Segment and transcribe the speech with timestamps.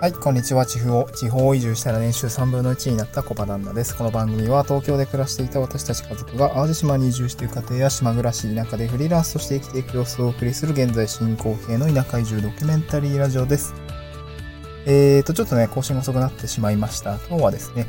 [0.00, 0.64] はい、こんにちは。
[0.64, 3.94] 地方地方移住したら年収3分の1になったコバ旦那です。
[3.94, 13.74] この番組は東京で暮らしていた私たち家族が淡路島に移住している家庭や島暮らし、田舎でフリーランスとして生きていく様子をお送りする現在進行形の田舎移住ドキュメンタリーラジオです。
[14.86, 17.18] えーと、ちょっとね、更新遅くなってしまいました。
[17.28, 17.86] 今日はですね、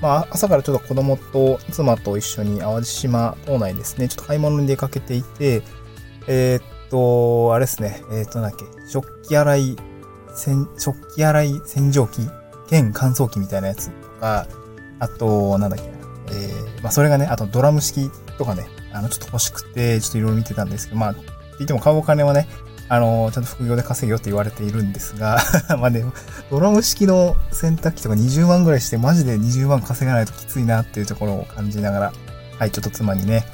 [0.00, 5.62] まあ、朝からちょっと子供と妻と一緒に淡路島島内ですね、ちょっと買い物に出かけていて、
[6.28, 9.76] えー、っと、あれですね、えー、っと、なんだっけ、食器洗い
[10.78, 12.28] 食器洗い洗浄機
[12.68, 14.46] 兼乾燥機みたいなやつとか、
[15.00, 15.98] あと、なんだっけな、
[16.32, 21.22] えー、まあそれがね、あとドラム式とかね、あの、ちょっと欲しくて、ちょっといろいろ見てたんですけど、まあ、って
[21.58, 22.48] 言っても買うお金はね、
[22.88, 25.38] あの、ちゃんと副業で稼げよって言われているんですが
[25.78, 26.04] まあね、
[26.50, 32.12] ドラム式の洗濯機とか20万ぐらいして、マジで20万稼がないときついなっていうところを感じながら、
[32.58, 33.46] はい、ちょっと妻にね、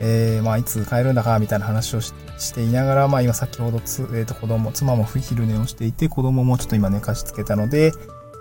[0.00, 7.92] えー、まあ、いつ帰るんだか、みたいな話をしてしていながら、まあ、今先ほどつ、えっ、ー、と、子供、妻も昼寝をしていて、子供もちょっと今寝かしつけたので、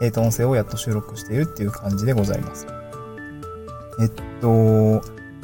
[0.01, 2.67] えっ、ー、と、音声をやっと収録しているっていう感じでございます。
[3.99, 4.09] えっ
[4.41, 5.01] と、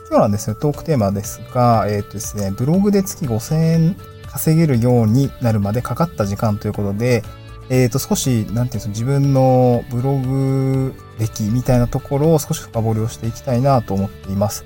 [0.09, 3.95] 今日なんですね、トークテーマですが、えっとですね、ブログで月5000円
[4.27, 7.23] 稼げるようになるまでかかった時間ということで、
[7.69, 14.65] えっ、と、少し、なんていうんですか、自分のブログ歴みたいなところを少し深掘りをしていきたいなと思っています。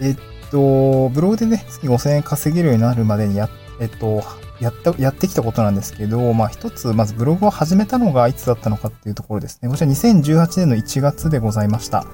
[0.00, 3.48] えっと、ブログでね、月5000円稼げるようになるまでにや、
[3.80, 4.22] えっと、
[4.60, 9.68] やった、やってきたことなんですけど、まあ一つ、まずブログを始めたのがいつだったのかっていうところですね。
[9.68, 12.04] こちら2018年の1月でございました。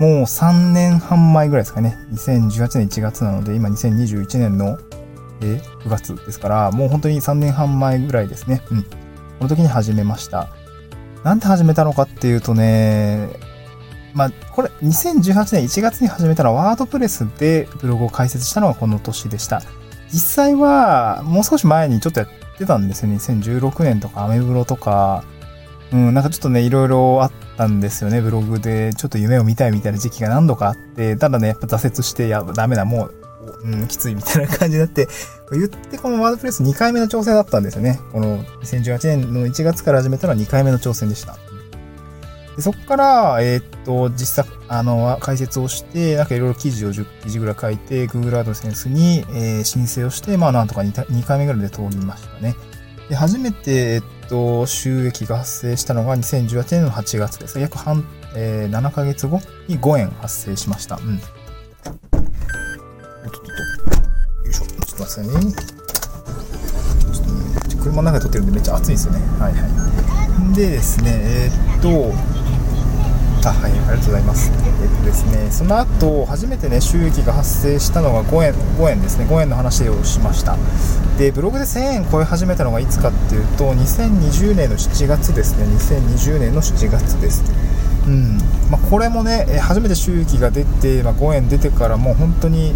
[0.00, 1.96] もう3年半前ぐらいですかね。
[2.12, 4.78] 2018年1月なので、今2021年の、
[5.42, 8.62] え9月ですから、もう本当に3年半前ぐらいですね。
[8.70, 8.82] うん。
[8.82, 8.88] こ
[9.40, 10.48] の時に始めました。
[11.24, 13.28] なんで始めたのかっていうとね、
[14.14, 19.62] まあ、これ、2018年1月に始めたのはワードプレスでブログを開設したのがこの年でした。
[20.12, 23.16] 実際は、もう少し前にちょっとやってたんですよね。
[23.16, 25.24] 2016年とかアメブロとか、
[25.92, 28.20] うん、なんかちょっとね、いろいろあったんですよね。
[28.20, 33.14] ブログで、ちょっと夢を見たいみたいな時期が何度かあって、ただね、やっぱ挫折して、いや、ダメだ、もう、
[33.64, 35.08] うん、きついみたいな感じになって、
[35.52, 37.98] 言ってこのワードプレス2回目の挑戦だったんですよね。
[38.12, 41.36] この2018年の1月から始めたのは2回目の挑戦でした。
[42.60, 52.54] そこから、えー、っと、実際、あの、解説をして、なんかいろいろ記事を10記事ぐらい書いて、Google AdSense に、えー、申請をして、まあなんとか 2, 2回目ぐらいで通りましたね。
[53.08, 57.58] で、初めて、えっと、収益が発生したのが2018年の8月です。
[57.58, 58.04] 約半、
[58.36, 60.96] えー、7ヶ月後に5円発生しました。
[60.96, 61.14] うん。
[61.14, 63.50] おっとっとっと。
[64.44, 64.64] よいしょ。
[64.64, 65.32] ちょっと待ってくださいね。
[67.12, 69.20] ちょっとね、車の中で撮ってるんでめっちゃ暑いんですよね。
[69.40, 69.58] はいは
[70.52, 70.54] い。
[70.54, 72.12] でですね、えー、っと、
[73.48, 74.52] あはい、ありがとうございます。
[74.82, 80.58] えっとですね、その後、初めてね、収益が発生したのが5円、5円ですね、5円の話をしました。
[81.18, 87.42] で、ブログで1000円超え始めたのがいつかっていうと、2020年の7月ですね、2020年の7月です。
[88.06, 88.38] うん。
[88.70, 92.74] まあ、これもね、初めて収益が出て、まあ、5円出てからもう本当に、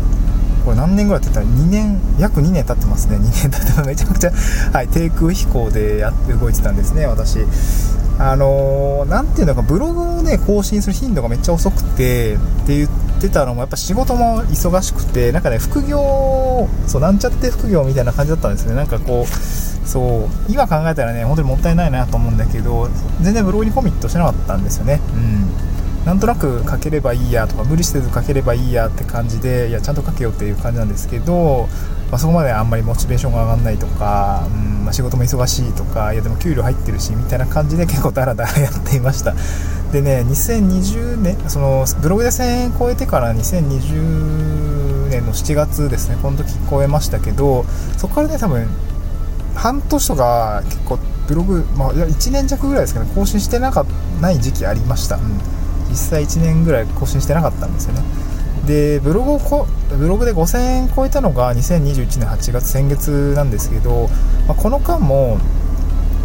[0.65, 3.17] これ何年ぐらいって言ったら2年、約2年経ってますね。
[3.17, 4.33] 2年経ってめちゃくちゃ、
[4.73, 7.41] はい、低空飛行でやって動いてたんですね、私。
[8.19, 12.89] あのー、ていうのか、ブログをね、更新する頻度がめっちゃ遅くて、って言っ
[13.21, 18.75] てたのも、やっぱ仕事も忙しくて、なんかね、副業、そう、なんちゃって副業みたいな感じだったんですね。
[18.75, 22.89] なんかこう、そう、今考えたらね、本当にもったいないなと思うんだけど、
[23.21, 25.01] 全然ブログにコミットしてなかったんですよね。
[25.15, 26.07] うん。
[26.07, 31.69] なんとなく書ければいいやとか、無理せず書ければいいやって感じで、いや、ちゃんと書けよっていう感じなんですけど、
[32.11, 39.35] まあ、そこまであんまりモチベーションが上がんないとか、うんまあ、仕事も忙しいとかいやでも給料入ってるしみたいな感じで結構ダラダラやっていました。
[39.93, 47.65] でね2020年そのブログで1000円超えてから2020年の7月ですねこの時超えましたけど
[47.97, 48.69] そこからね多分
[49.55, 53.87] 半年とか結構ブログ、まあ、1年弱ぐらいですかね更新してなか
[54.21, 55.39] ない時期ありました、うん、
[55.89, 58.03] 実際1年ぐらい更新してなかったんですよね。
[58.67, 64.09] でブログをこブログで5000円超えたのが2021年8月先月なんですけど、
[64.49, 65.39] まあ、この間も、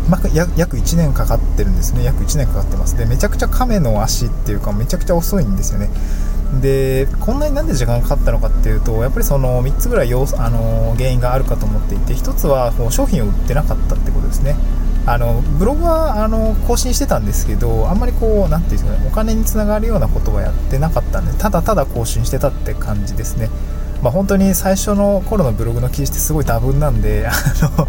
[0.10, 0.22] まあ、
[0.56, 2.04] 約1年かかってるんですね。
[2.04, 2.98] 約1年かかってます。
[2.98, 5.90] でめちゃくちゃ亀の足っていうかめちゃくちゃ遅いんですよね。
[6.62, 14.56] でこんなになんで時間かかったのかっていうとやっぱりその3つぐらい要あの原因があるかと思っていて1つはこう商品を売ってなかったってことですね。
[15.06, 23.50] あのブログはあの更新してたんですけどあんまりこう何ていうんですかねお金につながるようなことはやってなかったんでただただ更新してたって感じですね。
[24.02, 27.34] まあ、本当に最初の頃のブログの記事ってすごい多分なんで あ
[27.78, 27.88] の、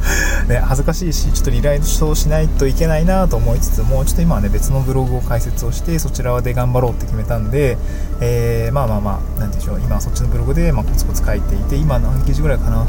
[0.48, 7.78] ね、恥ずかしいしちょっとリライトしないといけないなと思いつつもちょっと今はね別のブログを開設をしてそちらで頑張ろうって決めたんで、
[8.20, 12.86] えー、まあまあまあ何でしょう今はそっちのブログで、まあ、コツコツ書いていて今何記事ぐらいかな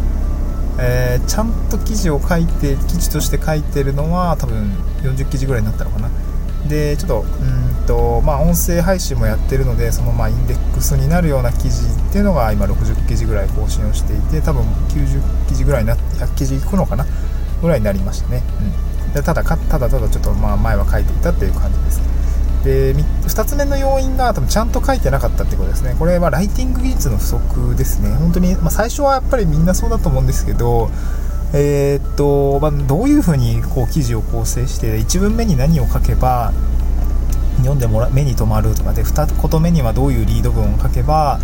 [0.79, 4.73] えー、ちゃんと記事を書いて記事として書いてるのは多分
[5.03, 6.09] 40記事ぐらいになったのかな。
[6.67, 17.05] でちょっとうんとまあ音声配信もやってるのでそのまあインデックスになるような記事っていうのが今60記事ぐらい更新をしていて多分90記事ぐらいになって100記事いくのかな？
[17.61, 18.43] ぐらいになりましたね、
[19.05, 21.99] うん、でただただただちょっとまあ前は書いていたっていう感じです。
[21.99, 22.10] ね
[22.63, 25.95] で2つ目の要因が多分ちゃんと書いてなかったってことですね。
[25.97, 28.09] これはライティング技術の不足ですね。
[28.09, 30.91] 本当に、まあ、最初はやっぱりみんなそうだと思うんですけど
[31.53, 36.53] えー、っと、まあ、どういうふうにこう記事を構成して1文目に何を書けば
[37.57, 41.39] 読んでもら目に留まるとかで2言目にはどういうリード文を書けば、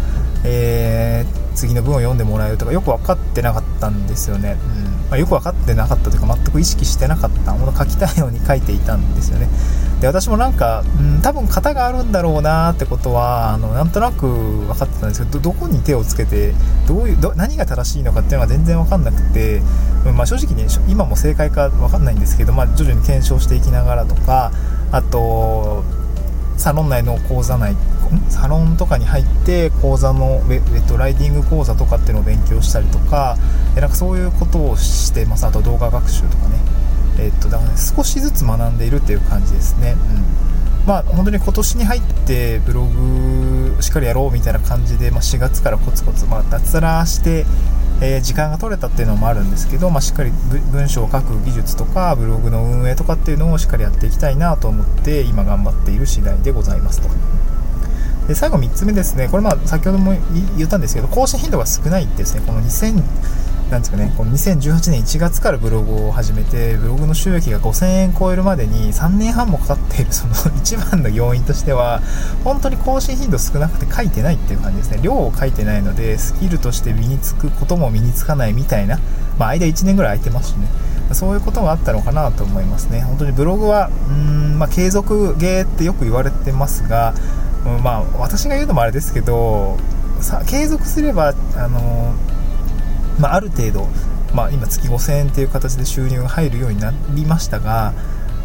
[0.50, 4.84] えー、次の文を読んでもらえるとかよく分かってなかったんですよね、うん。
[5.10, 9.50] まあ、よく分かってなかったというか全く意識してなかったもの書きたいように書いていたんですよね。
[10.00, 16.54] で私もなんか、うん、多分型があるんだろうなってことはあのなんとなく分かってたんですけどどこに手をつけて
[16.88, 19.62] どういうど何が正しいのかっていうのが全然分かんなくて、
[20.06, 24.52] うんまあ、正直に今も正解か分かんないんですけど、まあ、徐々に検証していきながらとか
[24.92, 25.84] あと
[26.58, 27.76] サロン内の講座内
[28.30, 33.38] サロンとかに入って講座のウェットライティング講座とかっていうのを勉強したりとか
[33.76, 35.46] えなんかそういうことをしてます。
[35.46, 36.56] あと動画学習とかね。
[37.20, 39.96] えっとだから、ね、少しずつ学んでいるっていう感じですね、
[40.82, 47.46] うん、まあ本当に今年に入ってブログしっかりやろうみたいな感じで、まあ、4月からコツコツ、まあ、脱サラして
[48.00, 50.32] えー、時間が取れたっていうのもあるんですけど、まあ、しっかり
[50.72, 57.10] 文章を書く技術とかブログの運営とかっていうのをしっかりやっていきたいなと思って今頑張っている次第でございますと。
[58.28, 60.14] で最後3つ目ですね、これまあ先ほども
[60.58, 63.02] 言ったんですけど、更新頻度が少ないってですね、この2000、
[63.72, 72.02] なんですかね、この2018年1月からブログを始めて、ブログの収益が5000円超えるまでに3年半もかかっている、その 一番の要因としては、
[72.44, 75.00] 本当に更新頻度少なくて書いてないっていう感じですね。
[75.02, 79.00] 量を書いてないので、スキルとして身につくことも身につかないみたいな、
[79.38, 80.68] まあ、間1年ぐらい空いてますしね。
[81.14, 83.02] そういうことがあったのかなと思いますね。
[83.02, 84.16] 本当にブログは、うー
[84.56, 87.14] ん、まあ、継続芸ってよく言われてますが、
[87.84, 89.78] まあ、私が言うのもあれですけど、
[90.22, 92.14] さ継続すれば、あの
[93.20, 93.88] まあ、ある程度、
[94.34, 97.94] まあ、今月5000円という形で収入が入るようになりましたが、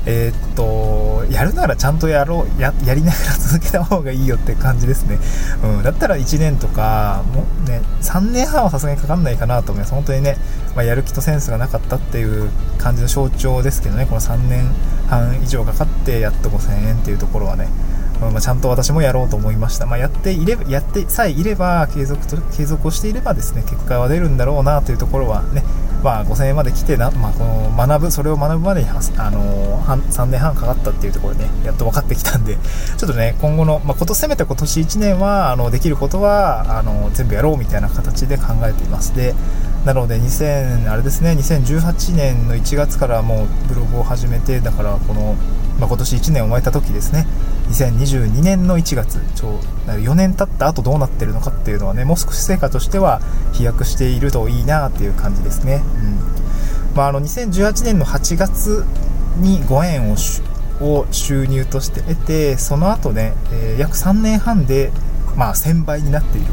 [0.04, 5.18] えー、っと、やるならちゃんとやろうや、やりながら続けた方がいいよって感じですね。
[5.62, 9.94] うん、だったら1年とか、もね、3年半はさすがにかかんないかなと思います。
[9.94, 10.36] 本当にね、
[10.74, 14.74] まあ、やる気とセンスがなかったっていう感じの象徴ですけどね、この3年
[15.08, 17.68] 半以上かかってやっと5000円っていうところはね、
[18.30, 19.86] まあ、ちゃんと私もやろうと思いました。
[19.86, 25.62] まあ、やっていれば、やってさえいれば、継続と、継続をしていればですね、結果は出るんだろうなというところはね、
[26.02, 28.94] まあ、5000円まで来てな、まあ、この学ぶ、それを学ぶまでに、あ
[29.30, 39.14] のー、3年半かかったっていうところでね、やっと分かってきたんで、ちょっとね、今後の、まあ、こと、せめて今年1年は、あの、できることは、あの、全部やろうみたいな形で考えています。
[39.14, 39.34] で、
[39.84, 45.36] なので、2000、あれですね、2018年の1月からもうブログを始めて、だから、この、
[45.78, 47.26] まあ、今年1年を終えた時ですね、
[47.70, 53.20] 2022年の1月、ちょ4年経った後どうなってるのかっていうのはね、もう少し成果としては
[53.52, 55.82] 飛躍しているといいなっていう感じですね。
[55.96, 58.84] うんまあ、あの2018年の8月
[59.38, 60.16] に5円を
[60.80, 64.90] を収入として得て、その後ね、えー、約3年半で、
[65.36, 66.48] まあ、1000倍になっている。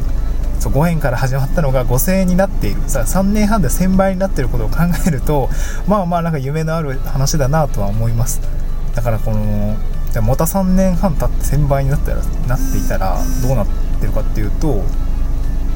[0.60, 5.48] そう5円から始まったのが5000円になっているさ3年半で1000倍になっていることを考えると
[5.88, 8.42] まあまあなんか夢のある話だなとは思います
[8.94, 9.76] だからこの
[10.22, 13.66] また3年半経って1000倍になったらなっていたらどうなっ
[14.00, 14.82] てるかっていうと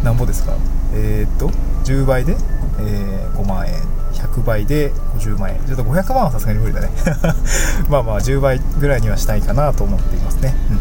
[0.02, 0.56] なんぼですか？
[0.92, 1.48] えー、っと
[1.84, 2.36] 10倍で、
[2.80, 3.74] えー、5万円。
[4.14, 5.64] 100倍で50万円。
[5.66, 6.88] ちょっと500万はさすがに無理だね。
[7.90, 10.54] まあまあ10倍ぐらいにはしたいかなと思っていますね。
[10.70, 10.80] うん。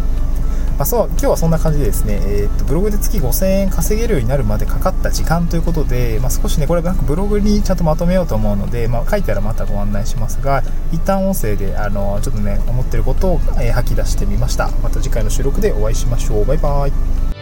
[0.77, 14.69] まあ、そう今日はそんな感じでですね、えー、っとブログで月5000円稼げるようになるまでかかった時間ということで、まあ、少しね、これなんかブログにちゃんとまとめようと思うので、まあ、書いたらまたご案内しますが、一旦音声で、あの、ちょっとね、思ってることを、えー、吐き出してみました。
[14.81, 16.45] また次回の収録でお会いしましょう。
[16.45, 17.32] バイバイ。